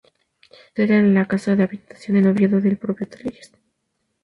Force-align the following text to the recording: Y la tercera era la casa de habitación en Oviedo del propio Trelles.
Y 0.39 0.47
la 0.47 0.71
tercera 0.83 0.97
era 0.97 1.07
la 1.09 1.27
casa 1.27 1.55
de 1.55 1.61
habitación 1.61 2.17
en 2.17 2.25
Oviedo 2.25 2.59
del 2.59 2.79
propio 2.79 3.07
Trelles. 3.07 3.51